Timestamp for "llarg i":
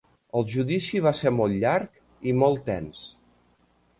1.65-2.35